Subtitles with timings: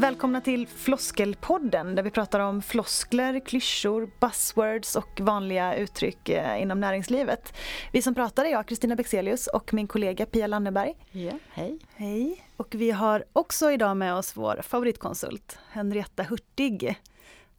[0.00, 6.80] Välkomna till Floskelpodden där vi pratar om floskler, klyschor, buzzwords och vanliga uttryck eh, inom
[6.80, 7.52] näringslivet.
[7.92, 10.94] Vi som pratar är jag, Kristina Bexelius och min kollega Pia Lanneberg.
[11.10, 11.78] Ja, hej.
[11.94, 12.44] Hej.
[12.56, 17.00] Och vi har också idag med oss vår favoritkonsult Henrietta Hurtig,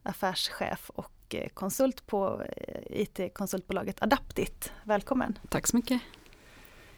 [0.02, 4.72] affärschef och eh, konsult på eh, IT-konsultbolaget Adaptit.
[4.84, 5.38] Välkommen!
[5.48, 6.00] Tack så mycket!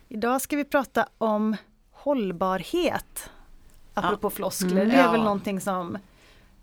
[0.08, 1.56] Idag ska vi prata om
[1.90, 3.30] hållbarhet
[3.94, 4.30] apropå ja.
[4.30, 4.82] floskler.
[4.82, 5.98] Mm, det är väl någonting som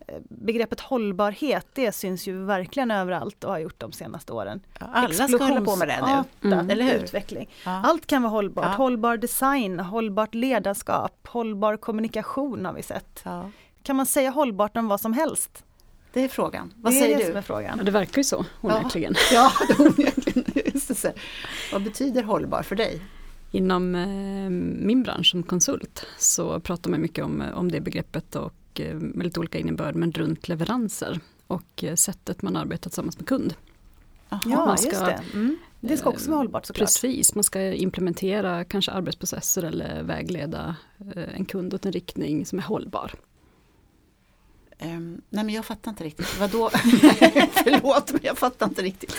[0.07, 4.61] eh, Begreppet hållbarhet det syns ju verkligen överallt och har gjort de senaste åren.
[4.79, 6.69] Ja, alla ska hålla på med det nu, mm.
[6.69, 7.03] eller hur?
[7.03, 7.49] Utveckling.
[7.65, 7.81] Ja.
[7.85, 8.77] Allt kan vara hållbart.
[8.77, 13.23] Hållbar design, hållbart ledarskap, hållbar kommunikation har vi sett.
[13.83, 15.63] Kan man säga hållbart om vad som helst?
[16.13, 16.73] Det är frågan.
[16.75, 17.25] Vad det säger du?
[17.25, 17.77] Som är frågan.
[17.77, 19.15] Ja, det verkar ju så, onekligen.
[19.31, 20.45] Ja, ja onekligen.
[21.71, 23.01] Vad betyder hållbar för dig?
[23.51, 24.49] Inom eh,
[24.85, 29.25] min bransch som konsult så pratar man mycket om, om det begreppet och eh, med
[29.25, 33.53] lite olika innebörd men runt leveranser och eh, sättet man arbetar tillsammans med kund.
[34.29, 35.21] Aha, ja, ska, just det.
[35.33, 35.57] Mm.
[35.79, 36.87] Det ska också vara hållbart såklart.
[36.87, 40.75] Precis, man ska implementera kanske arbetsprocesser eller vägleda
[41.15, 43.11] en kund åt en riktning som är hållbar.
[44.83, 46.69] Um, nej men jag fattar inte riktigt, vadå?
[47.63, 49.15] Förlåt men jag fattar inte riktigt.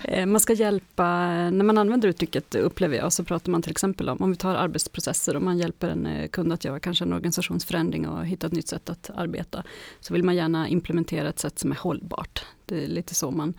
[0.00, 1.04] Eh, man ska hjälpa,
[1.50, 4.54] när man använder uttrycket upplever jag, så pratar man till exempel om, om vi tar
[4.54, 8.52] arbetsprocesser och man hjälper en eh, kund att göra kanske en organisationsförändring och hitta ett
[8.52, 9.62] nytt sätt att arbeta.
[10.00, 12.44] Så vill man gärna implementera ett sätt som är hållbart.
[12.66, 13.54] Det är lite så man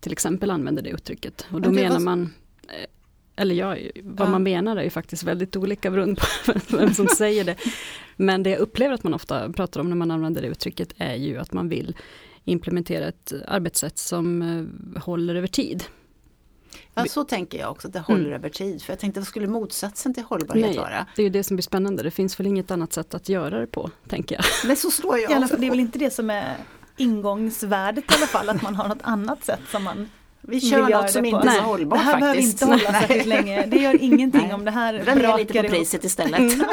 [0.00, 1.46] till exempel använder det uttrycket.
[1.52, 2.34] Och då menar man
[2.68, 2.86] eh,
[3.36, 4.30] eller ja, vad ja.
[4.30, 7.56] man menar är ju faktiskt väldigt olika beroende på vem som säger det.
[8.16, 11.14] Men det jag upplever att man ofta pratar om när man använder det uttrycket är
[11.14, 11.96] ju att man vill
[12.44, 15.84] implementera ett arbetssätt som eh, håller över tid.
[16.94, 18.32] Ja, så tänker jag också, att det håller mm.
[18.32, 18.82] över tid.
[18.82, 21.06] För jag tänkte, vad skulle motsatsen till hållbarhet Nej, vara?
[21.16, 23.60] Det är ju det som blir spännande, det finns väl inget annat sätt att göra
[23.60, 24.44] det på, tänker jag.
[24.66, 26.56] Men så slår jag också Det är väl inte det som är
[26.96, 30.10] ingångsvärdet i alla fall, att man har något annat sätt som man
[30.48, 32.20] vi kör något som inte är så hållbart faktiskt.
[32.20, 32.60] Det här faktiskt.
[32.60, 33.66] behöver inte hålla särskilt länge.
[33.66, 34.54] Det gör ingenting Nej.
[34.54, 36.52] om det här Dra ner lite på priset istället.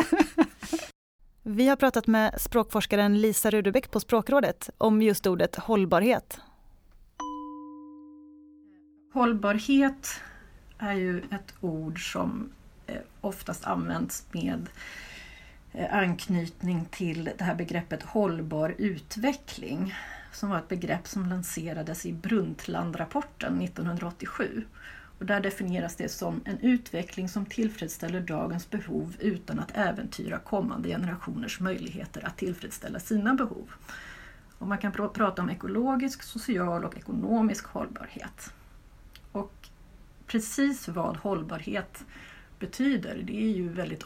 [1.44, 6.40] Vi har pratat med språkforskaren Lisa Rudebäck på Språkrådet om just ordet hållbarhet.
[9.14, 10.22] Hållbarhet
[10.80, 12.50] är ju ett ord som
[12.88, 14.70] eh, oftast används med
[15.74, 19.94] eh, anknytning till det här begreppet hållbar utveckling
[20.36, 24.64] som var ett begrepp som lanserades i Brundtlandrapporten 1987.
[25.20, 30.90] Och där definieras det som en utveckling som tillfredsställer dagens behov utan att äventyra kommande
[30.90, 33.72] generationers möjligheter att tillfredsställa sina behov.
[34.58, 38.54] Och man kan pr prata om ekologisk, social och ekonomisk hållbarhet.
[39.32, 39.70] Och
[40.28, 42.06] precis vad hållbarhet
[42.60, 44.04] betyder, det är ju väldigt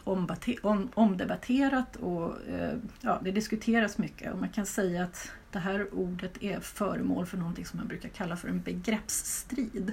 [0.94, 4.32] omdebatterat och eh, ja, det diskuteras mycket.
[4.32, 8.08] Och man kan säga att det här ordet är föremål för någonting som man brukar
[8.08, 9.92] kalla för en begreppsstrid.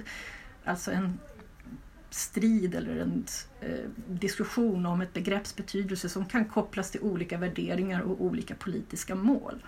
[0.64, 1.18] Alltså en
[2.10, 3.24] strid eller en
[3.60, 9.14] eh, diskussion om ett begrepps betydelse som kan kopplas till olika värderingar och olika politiska
[9.14, 9.64] mål.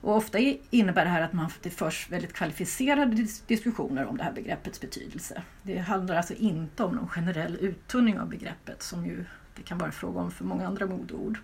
[0.00, 0.38] Och ofta
[0.70, 5.42] innebär det här att man, det förs väldigt kvalificerade diskussioner om det här begreppets betydelse.
[5.62, 9.24] Det handlar alltså inte om någon generell uttunning av begreppet som ju
[9.58, 11.38] det kan vara fråga om för många andra modord.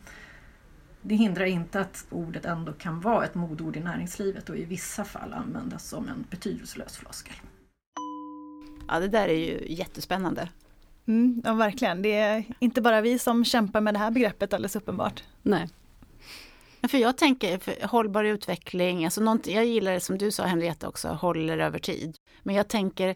[1.07, 5.05] Det hindrar inte att ordet ändå kan vara ett modord i näringslivet och i vissa
[5.05, 7.35] fall användas som en betydelselös floskel.
[8.89, 10.49] Ja, det där är ju jättespännande.
[11.07, 12.03] Mm, ja, verkligen.
[12.03, 15.23] Det är inte bara vi som kämpar med det här begreppet alldeles uppenbart.
[15.43, 15.69] Nej.
[16.89, 21.09] För jag tänker för hållbar utveckling, alltså jag gillar det som du sa Henrietta också,
[21.09, 22.17] håller över tid.
[22.43, 23.15] Men jag tänker,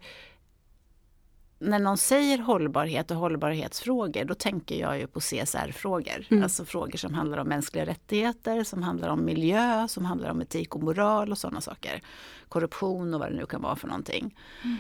[1.59, 6.27] när någon säger hållbarhet och hållbarhetsfrågor, då tänker jag ju på CSR-frågor.
[6.31, 6.43] Mm.
[6.43, 10.75] Alltså frågor som handlar om mänskliga rättigheter, som handlar om miljö, som handlar om etik
[10.75, 12.03] och moral och sådana saker.
[12.49, 14.37] Korruption och vad det nu kan vara för någonting.
[14.65, 14.77] Mm.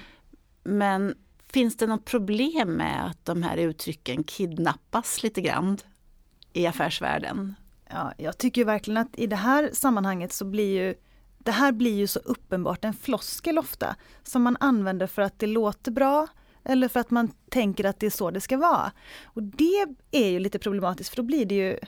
[0.62, 1.15] Men
[1.47, 5.79] finns det något problem med att de här uttrycken kidnappas lite grann
[6.52, 7.55] i affärsvärlden?
[7.91, 10.94] Ja, jag tycker verkligen att i det här sammanhanget så blir ju
[11.38, 15.47] det här blir ju så uppenbart en floskel ofta som man använder för att det
[15.47, 16.26] låter bra
[16.69, 18.93] eller för att man tänker att det är så det ska vara.
[19.25, 21.79] Och det är ju lite problematiskt för då blir det ju,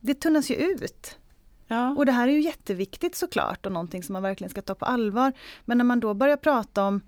[0.00, 1.18] det tunnas ju ut.
[1.66, 1.90] Ja.
[1.90, 4.84] Och det här är ju jätteviktigt såklart och någonting som man verkligen ska ta på
[4.84, 5.32] allvar.
[5.64, 7.00] Men när man då börjar prata om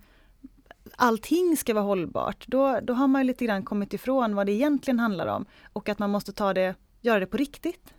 [0.96, 5.00] allting ska vara hållbart, då, då har man lite grann kommit ifrån vad det egentligen
[5.00, 7.94] handlar om och att man måste ta det, göra det på riktigt.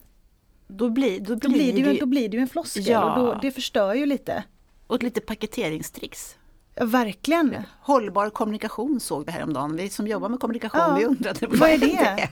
[0.68, 3.16] Då blir, då blir, då blir, det, ju, då blir det ju en floskel ja.
[3.16, 4.44] och då, det förstör ju lite.
[4.88, 6.38] Och lite paketeringstricks.
[6.76, 7.56] Ja, verkligen.
[7.82, 9.76] Hållbar kommunikation såg vi häromdagen.
[9.76, 10.96] Vi som jobbar med kommunikation, ja.
[10.96, 12.30] vi undrade vad, vad är det?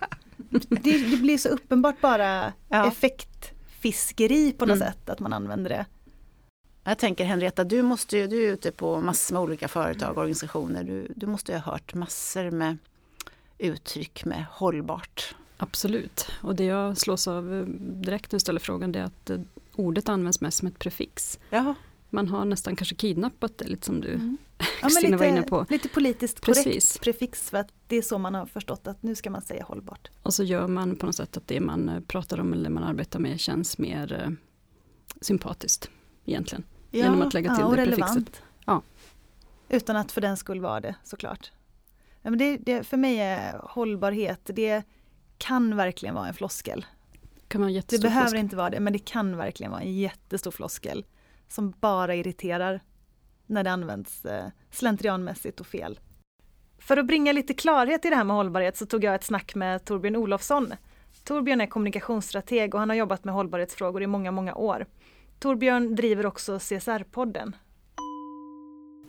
[0.49, 0.59] det?
[0.69, 1.17] det?
[1.21, 2.87] blir så uppenbart bara ja.
[2.87, 4.87] effekt fiskeri på något Mm.
[4.87, 5.85] sätt, att man använder det.
[6.83, 10.17] Jag tänker Henrietta, du, måste ju, du är ute på massor med olika företag och
[10.17, 10.83] organisationer.
[10.83, 12.77] Du, du måste ju ha hört massor med
[13.57, 15.35] uttryck med hållbart.
[15.57, 16.27] Absolut.
[16.41, 19.39] Och det jag slås av eh, direkt när du ställer frågan det är att eh,
[19.75, 21.39] ordet används mest som ett prefix.
[21.49, 21.75] Jaha.
[22.13, 24.37] Man har nästan kanske kidnappat det lite som du Mm.
[24.57, 25.65] Ja, Kristina var inne på.
[25.69, 26.97] lite politiskt korrekt Precis.
[26.97, 30.09] prefix för att det är så man har förstått att nu ska man säga hållbart.
[30.23, 32.83] Och så gör man på något sätt att det man eh, pratar om eller man
[32.83, 34.29] arbetar med känns mer eh,
[35.21, 35.89] sympatiskt
[36.25, 36.63] egentligen.
[36.91, 38.07] Genom att lägga till ja, och det prefixet.
[38.07, 38.41] relevant.
[38.65, 38.81] Ja.
[39.69, 41.51] Utan att för den skull vara det såklart.
[42.21, 44.83] Ja, men det, det, för mig är hållbarhet, det
[45.37, 46.85] kan verkligen vara en floskel.
[47.47, 47.57] Det
[48.01, 48.39] behöver floskel.
[48.39, 51.05] inte vara det, men det kan verkligen vara en jättestor floskel
[51.47, 52.79] som bara irriterar
[53.47, 55.99] när det används eh, slentrianmässigt och fel.
[56.77, 59.55] För att bringa lite klarhet i det här med hållbarhet så tog jag ett snack
[59.55, 60.73] med Torbjörn Olofsson.
[61.23, 64.85] Torbjörn är kommunikationsstrateg och han har jobbat med hållbarhetsfrågor i många, många år.
[65.39, 67.53] Torbjörn driver också CSR-podden.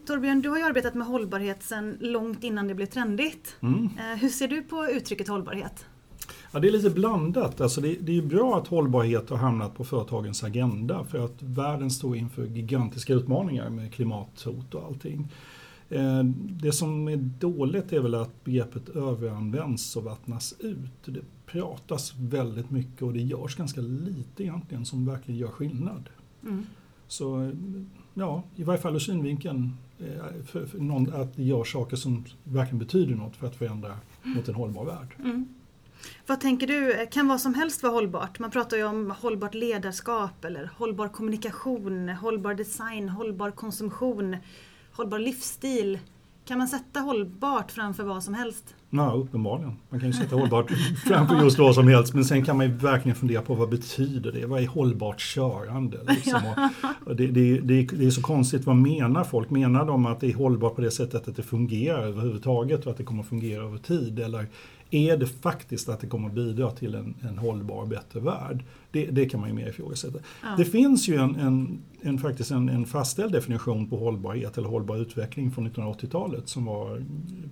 [0.06, 3.56] Torbjörn, du har ju arbetat med hållbarhet sedan långt innan det blev trendigt.
[3.62, 3.90] Mm.
[3.98, 5.86] Eh, Hur ser du på uttrycket hållbarhet?
[6.54, 7.60] Ja, det är lite blandat.
[7.60, 11.90] Alltså det, det är bra att hållbarhet har hamnat på företagens agenda för att världen
[11.90, 15.28] står inför gigantiska utmaningar med klimathot och allting.
[15.88, 16.24] Eh,
[16.62, 21.04] Det som är dåligt är väl att begreppet överanvänds och vattnas ut.
[21.04, 26.08] Det pratas väldigt mycket och det görs ganska lite egentligen som verkligen gör skillnad.
[26.42, 26.66] Mm.
[27.08, 27.52] Så
[28.14, 32.24] ja, i varje fall ur synvinkeln eh, för, för någon, att det gör saker som
[32.44, 35.14] verkligen betyder något för att förändra mot en hållbar värld.
[35.18, 35.48] Mm.
[36.26, 38.38] Vad tänker du, kan vad som helst vara hållbart?
[38.38, 44.36] Man pratar ju om hållbart ledarskap eller hållbar kommunikation, hållbar design, hållbar konsumtion,
[44.92, 45.98] hållbar livsstil.
[46.44, 48.74] Kan man sätta hållbart framför vad som helst?
[48.90, 49.76] Ja, uppenbarligen.
[49.88, 50.70] Man kan ju sätta hållbart
[51.06, 54.32] framför just vad som helst men sen kan man ju verkligen fundera på vad betyder
[54.32, 54.46] det?
[54.46, 55.98] Vad är hållbart körande?
[56.08, 56.40] Liksom?
[57.06, 59.50] Det, det, det, det är så konstigt, vad menar folk?
[59.50, 62.98] Menar de att det är hållbart på det sättet att det fungerar överhuvudtaget och att
[62.98, 64.18] det kommer att fungera över tid?
[64.18, 64.46] Eller
[64.94, 68.64] är det faktiskt att det kommer att bidra till en, en hållbar, bättre värld?
[68.90, 70.18] Det, det kan man ju mer ifrågasätta.
[70.42, 70.48] Ja.
[70.56, 75.50] Det finns ju en, en, en, faktiskt en, fastställd definition på hållbarhet eller hållbar utveckling
[75.50, 77.04] från 1980-talet som var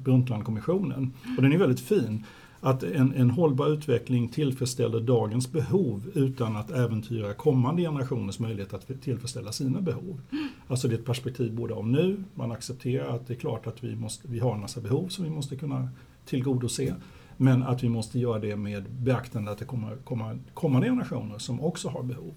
[0.02, 1.12] Brundtlandkommissionen.
[1.36, 2.24] Och den är väldigt fin.
[2.60, 9.02] Att en, en hållbar utveckling tillfredsställer dagens behov utan att äventyra kommande generationers möjlighet att
[9.02, 10.20] tillfredsställa sina behov.
[10.68, 13.84] Alltså det är ett perspektiv både av nu, man accepterar att det är klart att
[13.84, 15.88] vi, måste, vi har en massa behov som vi måste kunna
[16.24, 16.94] tillgodose.
[17.42, 21.60] Men att vi måste göra det med beaktande att det kommer komma kommande generationer som
[21.60, 22.34] också har behov.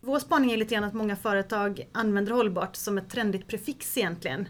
[0.00, 4.48] Vår spaning är lite grann att många företag använder hållbart som ett trendigt prefix egentligen.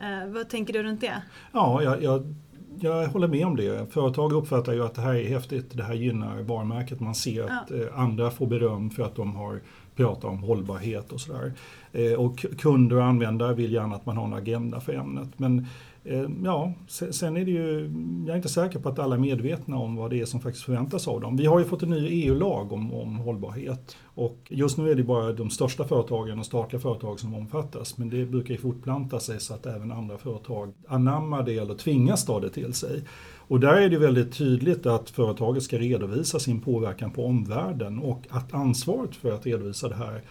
[0.00, 1.22] Eh, vad tänker du runt det?
[1.52, 2.34] Ja, jag, jag,
[2.80, 3.92] jag håller med om det.
[3.92, 7.00] Företag uppfattar ju att det här är häftigt, det här gynnar varumärket.
[7.00, 9.60] Man ser att eh, andra får beröm för att de har
[9.96, 11.52] pratat om hållbarhet och sådär.
[11.92, 15.28] Eh, och kunder och användare vill gärna att man har en agenda för ämnet.
[15.36, 15.66] Men
[16.04, 17.90] Eh, ja, sen är det ju,
[18.26, 20.64] jag är inte säker på att alla är medvetna om vad det är som faktiskt
[20.64, 21.36] förväntas av dem.
[21.36, 25.02] Vi har ju fått en ny EU-lag om, om hållbarhet och just nu är det
[25.02, 27.98] bara de största företagen och statliga företag som omfattas.
[27.98, 32.24] Men det brukar ju fortplanta sig så att även andra företag anammar det eller tvingas
[32.24, 33.02] ta det till sig.
[33.48, 38.26] Och där är det väldigt tydligt att företaget ska redovisa sin påverkan på omvärlden och
[38.30, 40.22] att ansvaret för att redovisa det här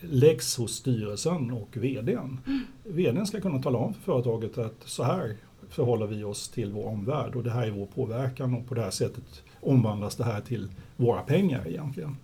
[0.00, 2.40] läggs hos styrelsen och VDn.
[2.84, 5.36] VDn ska kunna tala om för företaget att så här
[5.68, 8.80] förhåller vi oss till vår omvärld och det här är vår påverkan och på det
[8.80, 12.16] här sättet omvandlas det här till våra pengar egentligen.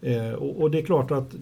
[0.00, 1.34] Eh, och, och det är klart att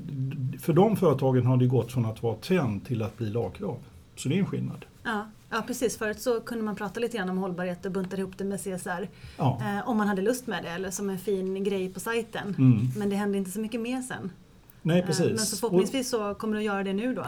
[0.60, 3.78] för de företagen har det gått från att vara trend till att bli lagkrav.
[4.16, 4.84] Så det är en skillnad.
[5.02, 5.98] Ja, ja precis.
[5.98, 9.08] Förut så kunde man prata lite grann om hållbarhet och bunta ihop det med CSR.
[9.36, 9.60] Ja.
[9.60, 12.54] Eh, om man hade lust med det eller som en fin grej på sajten.
[12.58, 12.88] Mm.
[12.96, 14.30] Men det hände inte så mycket mer sen.
[14.86, 15.26] Nej Eh, precis.
[15.26, 17.26] Men så förhoppningsvis så kommer det att göra det nu då.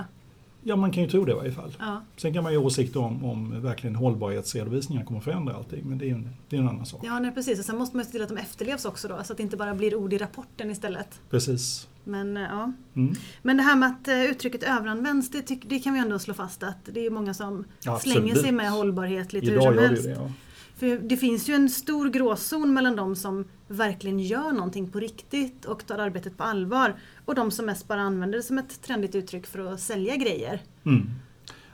[0.62, 1.76] Ja man kan ju tro det i varje fall.
[1.78, 5.82] Ja, Sen kan man ju ha åsikter om, om verkligen hållbarhetsredovisningar kommer att förändra allting
[5.84, 7.00] men det är en, det är en annan sak.
[7.04, 7.58] ja nej, precis.
[7.58, 9.20] Och sen måste man se till att de efterlevs också då.
[9.24, 11.20] Så att det inte bara blir ord i rapporten istället.
[11.30, 11.88] Precis.
[12.04, 12.72] Men, eh, ja.
[12.96, 13.14] Mm.
[13.42, 16.62] Men det här med att eh, uttrycket överanvänds, det, det kan vi ändå slå fast
[16.62, 19.82] att det är många som Ja, slänger sig med hållbarhet lite hur Idag som det
[19.82, 20.04] ju helst.
[20.04, 20.10] det.
[20.10, 20.30] Ja.
[20.76, 25.64] För det finns ju en stor gråzon mellan de som verkligen gör någonting på riktigt
[25.64, 29.14] och tar arbetet på allvar och de som mest bara använder det som ett trendigt
[29.14, 30.60] uttryck för att sälja grejer.
[30.84, 31.06] Mm.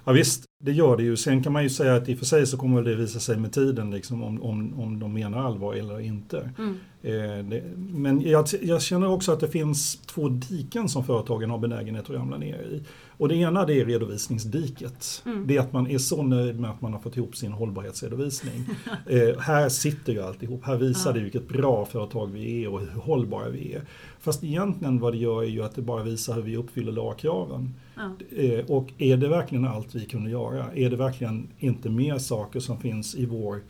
[0.04, 1.16] Ja visst, det gör det ju.
[1.16, 3.36] Sen kan man ju säga att i och för sig så kommer det visa sig
[3.36, 6.50] med tiden liksom, om, om, om de menar allvar eller inte.
[6.58, 6.76] Mm.
[7.02, 11.58] Eh, det, men jag, jag känner också att det finns två diken som företagen har
[11.58, 12.82] benägenhet att ramla ner i.
[13.22, 15.22] Och det ena det är redovisningsdiket.
[15.26, 15.46] Mm.
[15.46, 18.64] Det är att man är så nöjd med att man har fått ihop sin hållbarhetsredovisning.
[19.06, 21.16] eh, här sitter ju alltihop, här visar Ja.
[21.16, 23.82] det vilket bra företag vi är och hur hållbara vi är.
[24.20, 27.74] Fast egentligen vad det gör är ju att det bara visar hur vi uppfyller lagkraven.
[27.94, 28.10] Ja.
[28.36, 30.72] Eh, och är det verkligen allt vi kunde göra?
[30.74, 33.60] Är det verkligen inte mer saker som finns i vår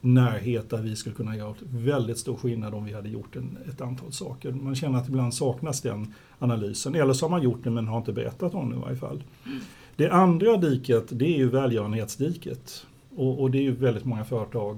[0.00, 3.80] närhet där vi skulle kunna göra väldigt stor skillnad om vi hade gjort en, ett
[3.80, 4.52] antal saker.
[4.52, 6.94] Man känner att ibland saknas den analysen.
[6.94, 9.22] Eller så har man gjort det men har inte berättat om det i varje fall.
[9.96, 12.86] Det andra diket det är ju välgörenhetsdiket.
[13.16, 14.76] Och, och det är ju väldigt många företag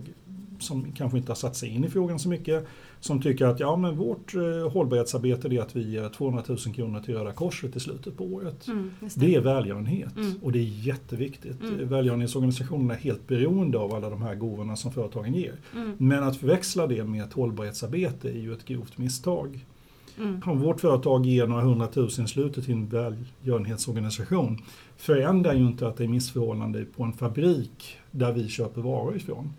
[0.63, 2.67] som kanske inte har satt sig in i frågan så mycket.
[3.01, 7.01] Som tycker att ja, men vårt eh, hållbarhetsarbete är att vi ger 200 000 kronor
[7.01, 8.67] till Röda Korset i slutet på året.
[8.69, 10.33] Mm, just Det är välgörenhet Mm.
[10.43, 11.63] och det är jätteviktigt.
[11.63, 11.89] Mm.
[11.89, 15.55] Välgörenhetsorganisationerna är helt beroende av alla de här gåvorna som företagen ger.
[15.75, 19.67] Mm, Men att förväxla det med ett hållbarhetsarbete är ju ett grovt misstag.
[20.19, 24.59] mm, Om vårt företag ger några hundratusen i slutet till en välgörenhetsorganisation
[24.97, 29.53] förändrar ju inte att det är missförhållande på en fabrik där vi köper varor ifrån.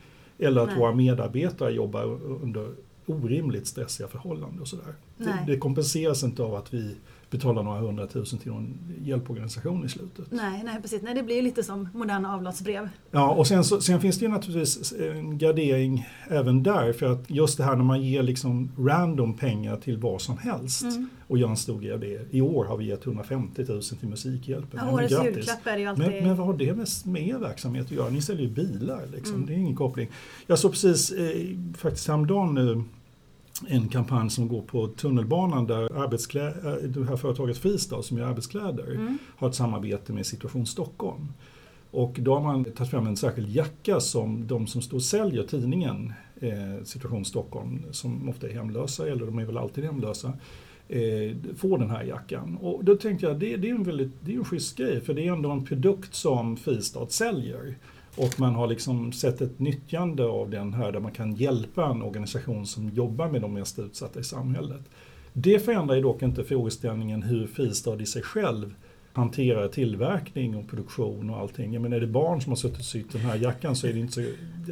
[0.44, 0.78] Eller att Nej.
[0.78, 2.04] våra medarbetare jobbar
[2.44, 2.70] under
[3.06, 4.96] orimligt stressiga förhållanden och sådär.
[5.18, 6.96] Det, det kompenseras inte av att vi
[7.38, 10.26] betalar några hundratusen till någon hjälporganisation i slutet.
[10.32, 11.02] Nej, nej, precis.
[11.02, 12.90] Nej, det blir lite som moderna avlatsbrev.
[13.12, 17.30] Ja, och sen, så, sen finns det ju naturligtvis en gradering även där för att
[17.30, 21.10] just det här när man ger liksom random pengar till vad som helst Mm.
[21.28, 22.28] och gör en stor grej av det.
[22.32, 24.80] I år har vi gett 150 000 till Musikhjälpen.
[24.84, 25.36] Ja, årets grattis.
[25.36, 26.06] julklapp är det ju alltid...
[26.06, 28.10] Men, men vad har det med, med er verksamhet att göra?
[28.10, 29.36] Ni säljer ju bilar, liksom.
[29.36, 29.48] Mm.
[29.48, 30.10] det är ingen koppling.
[30.48, 31.36] Jag såg precis, eh,
[31.78, 32.84] faktiskt häromdagen nu,
[33.68, 38.26] en kampanj som går på tunnelbanan där arbetsklä- äh, det här företaget Fristad som gör
[38.26, 39.18] arbetskläder Mm.
[39.38, 41.28] har ett samarbete med Situation Stockholm.
[41.92, 45.44] Och då har man tagit fram en särskild jacka som de som står och säljer
[45.44, 50.34] tidningen eh, Situation Stockholm, som ofta är hemlösa, eller de är väl alltid hemlösa,
[50.90, 52.58] eh, får den här jackan.
[52.62, 55.14] Och då tänkte jag, det, det är en väldigt, det är en schysst grej, för
[55.14, 57.76] det är ändå en produkt som Fristad säljer.
[58.16, 62.02] Och man har liksom sett ett nyttjande av den här där man kan hjälpa en
[62.02, 64.82] organisation som jobbar med de mest utsatta i samhället.
[65.34, 68.76] Det förändrar ju dock inte frågeställningen hur Fristad i sig själv
[69.14, 71.74] hanterar tillverkning och produktion och allting.
[71.74, 73.94] Jag menar, är det barn som har suttit och sytt den här jackan så är
[73.94, 74.22] det inte så,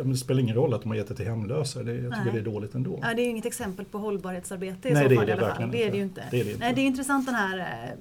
[0.03, 1.83] det spelar ingen roll att de har gett det till hemlösa.
[1.83, 2.33] Det, jag tycker Nej.
[2.33, 3.00] det är dåligt ändå.
[3.01, 5.33] Ja, det är ju inget exempel på hållbarhetsarbete i Nej, så det fall det i
[5.33, 5.71] alla fall.
[5.71, 6.24] Det är det ju inte.
[6.31, 6.65] Det är det inte.
[6.65, 7.98] Nej, det är intressant den här eh,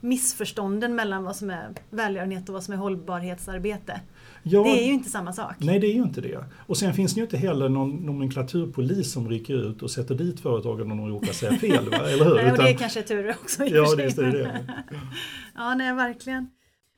[0.00, 4.00] missförstånden mellan vad som är välgörenhet och vad som är hållbarhetsarbete.
[4.42, 5.54] Ja, Det är ju inte samma sak.
[5.58, 6.44] Nej, det är ju inte det.
[6.66, 10.40] Och sen finns det ju inte heller någon nomenklaturpolis som rycker ut och sätter dit
[10.40, 11.96] företagen om de råkar säga fel, va?
[11.96, 12.34] eller hur?
[12.34, 14.60] Nej, och det är Utan- kanske tur också i Ja, för är det.
[15.54, 16.48] Ja, nej, verkligen.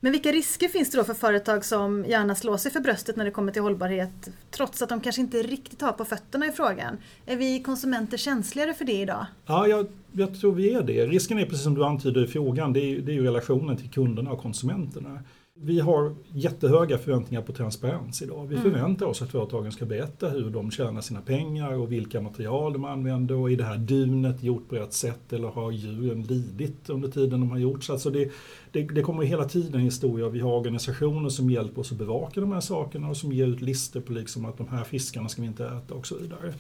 [0.04, 3.24] Men vilka risker finns det då för företag som gärna slår sig för bröstet när
[3.24, 6.96] det kommer till hållbarhet trots att de kanske inte riktigt har på fötterna i frågan?
[7.26, 9.26] Är vi konsumenter känsligare för det idag?
[9.46, 11.06] Ja, jag, jag tror vi är det.
[11.06, 13.90] Risken är precis som du antyder i frågan, det är, det är ju relationen till
[13.90, 15.20] kunderna och konsumenterna.
[15.54, 18.46] Vi har jättehöga förväntningar på transparens idag.
[18.46, 18.72] Vi Mm.
[18.72, 22.84] förväntar oss att företagen ska berätta hur de tjänar sina pengar och vilka material de
[22.84, 27.08] använder och är det här dunet gjort på rätt sätt eller har djuren lidit under
[27.08, 27.90] tiden de har gjorts.
[27.90, 28.30] Alltså det,
[28.70, 30.28] det, det kommer hela tiden historier.
[30.28, 33.60] Vi har organisationer som hjälper oss att bevaka de här sakerna och som ger ut
[33.60, 36.54] listor på liksom att de här fiskarna ska vi inte äta och så vidare.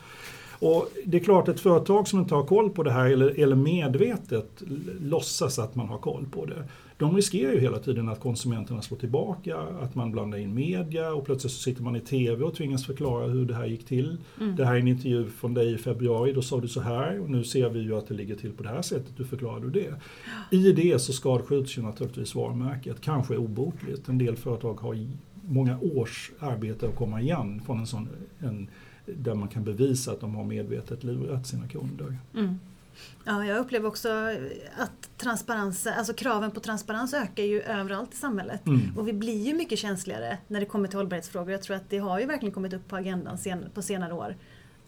[0.58, 3.56] Och det är klart ett företag som inte har koll på det här eller, eller
[3.56, 4.62] medvetet
[5.00, 6.64] låtsas att man har koll på det.
[7.02, 11.24] De riskerar ju hela tiden att konsumenterna slår tillbaka, att man blandar in media och
[11.24, 14.16] plötsligt så sitter man i TV och tvingas förklara hur det här gick till.
[14.40, 14.56] Mm.
[14.56, 17.30] Det här är en intervju från dig i februari, då sa du så här och
[17.30, 19.70] nu ser vi ju att det ligger till på det här sättet, hur förklarar du
[19.70, 19.94] det?
[20.50, 24.08] I det så skadskjuts ju naturligtvis varumärket, kanske obotligt.
[24.08, 25.06] En del företag har
[25.48, 28.68] många års arbete att komma igen från en sån en,
[29.06, 32.16] där man kan bevisa att de har medvetet lurat sina kunder.
[32.34, 32.58] Mm.
[33.24, 34.08] Ja, jag upplever också
[34.76, 38.66] att transparens, alltså kraven på transparens ökar ju överallt i samhället.
[38.66, 38.80] Mm.
[38.96, 41.50] Och vi blir ju mycket känsligare när det kommer till hållbarhetsfrågor.
[41.50, 44.36] Jag tror att det har ju verkligen kommit upp på agendan sen, på senare år.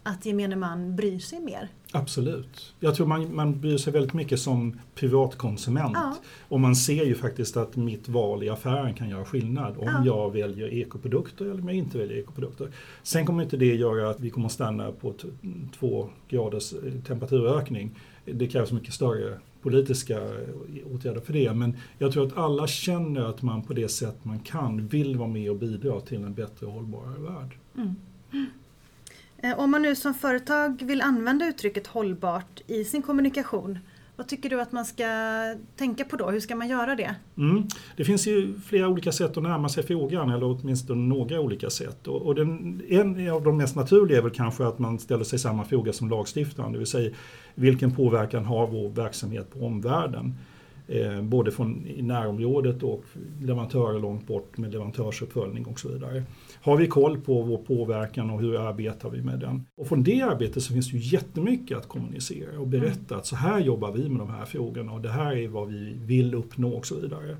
[0.07, 1.69] Att gemene man bryr sig mer.
[1.91, 2.73] Absolut.
[2.79, 5.91] Jag tror man, man bryr sig väldigt mycket som privatkonsument.
[5.93, 6.15] Ja.
[6.47, 10.05] Och man ser ju faktiskt att mitt val i affären kan göra skillnad om Ja.
[10.05, 12.69] jag väljer ekoprodukter eller om jag inte väljer ekoprodukter.
[13.03, 15.13] Sen kommer inte det göra att vi kommer att stanna på
[15.79, 17.91] två graders eh, temperaturökning.
[18.25, 21.53] Det krävs mycket större politiska eh, åtgärder för det.
[21.53, 25.29] Men jag tror att alla känner att man på det sätt man kan vill vara
[25.29, 27.57] med och bidra till en bättre och hållbarare värld.
[27.77, 27.95] Mm.
[29.37, 33.79] Eh, om man nu som företag vill använda uttrycket hållbart i sin kommunikation,
[34.15, 35.05] vad tycker du att man ska
[35.75, 36.29] tänka på då?
[36.29, 37.15] Hur ska man göra det?
[37.37, 37.63] Mm.
[37.97, 42.07] Det finns ju flera olika sätt att närma sig frågan, eller åtminstone några olika sätt.
[42.07, 45.39] Och, och den, en av de mest naturliga är väl kanske att man ställer sig
[45.39, 47.11] samma fråga som lagstiftaren, det vill säga
[47.55, 50.33] vilken påverkan har vår verksamhet på omvärlden?
[50.87, 53.03] Eh, både från i närområdet och
[53.41, 56.23] leverantörer långt bort med leverantörsuppföljning och så vidare.
[56.65, 59.65] Har vi koll på vår påverkan och hur arbetar vi med den?
[59.75, 63.35] Och från det arbetet så finns det ju jättemycket att kommunicera och berätta att så
[63.35, 66.69] här jobbar vi med de här frågorna och det här är vad vi vill uppnå
[66.69, 67.37] och så vidare.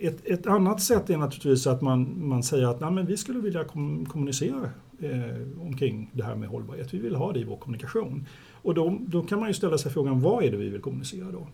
[0.00, 3.38] Ett, ett annat sätt är naturligtvis att man, man säger att Nej, men vi skulle
[3.38, 4.70] vilja kom, kommunicera
[5.00, 6.94] eh, omkring det här med hållbarhet.
[6.94, 8.26] Vi vill ha det i vår kommunikation.
[8.52, 11.30] Och då, då kan man ju ställa sig frågan, vad är det vi vill kommunicera
[11.32, 11.46] då?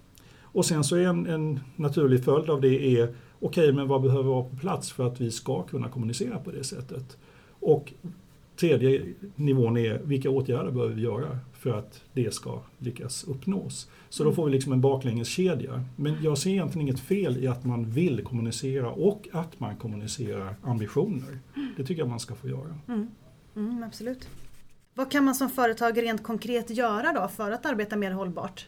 [0.55, 4.31] Och sen så är en, en naturlig följd av det är, okej men vad behöver
[4.31, 7.17] vara på plats för att vi ska kunna kommunicera på det sättet?
[7.61, 7.93] Och
[8.57, 9.03] tredje
[9.37, 13.91] nivån är, vilka åtgärder behöver vi göra för att det ska lyckas uppnås?
[14.09, 15.85] Så då får vi liksom en baklängeskedja.
[15.97, 20.55] Men jag ser egentligen inget fel i att man vill kommunicera och att man kommunicerar
[20.63, 21.39] ambitioner.
[21.77, 22.79] Det tycker jag man ska få göra.
[22.89, 23.11] Mm.
[23.57, 24.29] Mm, absolut.
[24.95, 28.67] Vad kan man som företag rent konkret göra då för att arbeta mer hållbart?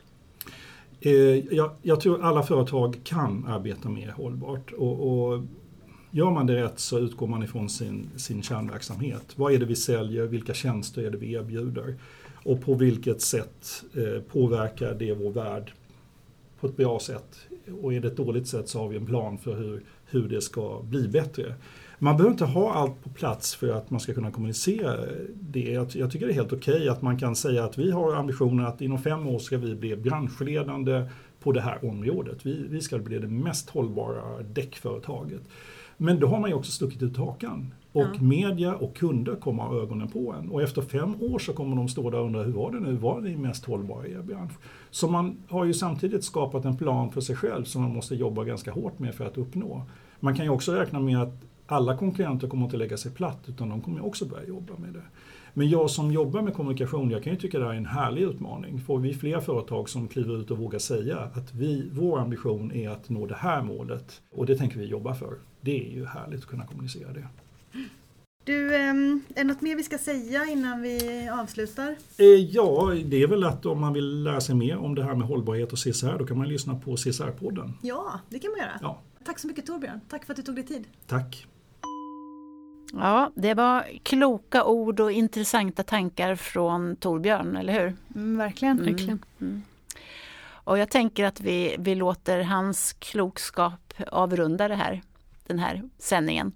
[1.00, 1.12] Eh,
[1.54, 4.72] jag, jag, tror alla företag kan arbeta mer hållbart.
[4.72, 5.42] Och, och
[6.16, 9.32] Gör man det rätt så utgår man ifrån sin, sin kärnverksamhet.
[9.36, 10.26] Vad är det vi säljer?
[10.26, 11.94] Vilka tjänster är det vi erbjuder?
[12.44, 15.72] Och på vilket sätt eh, påverkar det vår värld
[16.60, 17.38] på ett bra sätt?
[17.82, 20.40] Och är det ett dåligt sätt så har vi en plan för hur, hur det
[20.40, 21.54] ska bli bättre.
[21.98, 24.96] Man behöver inte ha allt på plats för att man ska kunna kommunicera
[25.34, 25.70] det.
[25.70, 28.66] Jag, tycker det är helt okej okay att man kan säga att vi har ambitionen
[28.66, 31.04] att inom fem år ska vi bli branschledande
[31.40, 32.46] på det här området.
[32.46, 35.42] Vi, vi ska bli det mest hållbara däckföretaget.
[35.96, 37.74] Men då har man ju också stuckit ut hakan.
[37.92, 38.22] Och ja.
[38.22, 40.50] media och kunder kommer ha ögonen på en.
[40.50, 42.96] Och efter fem år så kommer de stå där och undra hur var det nu?
[42.96, 44.52] Var det mest hållbara i er bransch?
[44.90, 48.44] Så man har ju samtidigt skapat en plan för sig själv som man måste jobba
[48.44, 49.82] ganska hårt med för att uppnå.
[50.20, 51.34] Man kan ju också räkna med att
[51.66, 55.02] alla konkurrenter kommer inte lägga sig platt utan de kommer också börja jobba med det.
[55.54, 58.22] Men jag som jobbar med kommunikation, jag kan ju tycka det här är en härlig
[58.22, 58.80] utmaning.
[58.80, 62.90] Får vi fler företag som kliver ut och vågar säga att vi, vår ambition är
[62.90, 65.34] att nå det här målet och det tänker vi jobba för.
[65.60, 67.28] Det är ju härligt att kunna kommunicera det.
[68.44, 71.96] Du, ehm, är det något mer vi ska säga innan vi avslutar?
[72.18, 75.14] Eh, ja, det är väl att om man vill lära sig mer om det här
[75.14, 77.72] med hållbarhet och CSR, då kan man lyssna på CSR-podden.
[77.82, 78.78] Ja, det kan man göra.
[78.82, 78.98] Ja.
[79.24, 80.00] Tack så mycket Torbjörn.
[80.08, 80.84] Tack för att du tog dig tid.
[81.06, 81.46] Tack.
[82.92, 87.96] Ja, det var kloka ord och intressanta tankar från Torbjörn, eller hur?
[88.14, 88.78] Mm, verkligen.
[88.78, 88.92] Mm.
[88.92, 89.24] verkligen.
[89.40, 89.62] Mm.
[90.48, 95.02] Och jag tänker att vi, vi låter hans klokskap avrunda det här,
[95.46, 96.52] den här sändningen.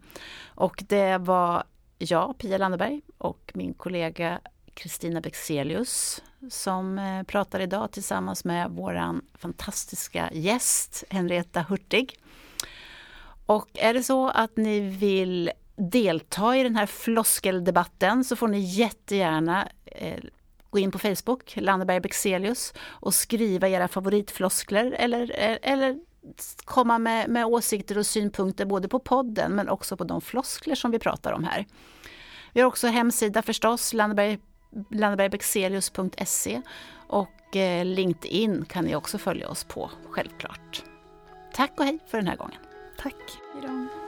[0.54, 1.64] Och det var
[1.98, 4.40] jag, Pia Landeberg, och min kollega
[4.74, 12.18] Kristina Bexelius som eh, pratar idag tillsammans med vår fantastiska gäst Henrietta Hurtig.
[13.46, 18.58] Och är det så att ni vill delta i den här floskeldebatten så får ni
[18.58, 20.18] jättegärna eh,
[20.70, 25.98] gå in på Facebook, Landeberg Bexelius, och skriva era favoritfloskler eller, eh, eller
[26.64, 30.90] komma med, med åsikter och synpunkter både på podden men också på de floskler som
[30.90, 31.66] vi pratar om här.
[32.52, 34.38] Vi har också hemsida förstås, Landeberg,
[34.90, 36.62] landebergbexelius.se
[37.08, 40.84] och eh, LinkedIn kan ni också följa oss på, självklart.
[41.52, 42.60] Tack och hej för den här gången.
[42.98, 43.14] Tack.
[43.54, 43.99] Hejdå.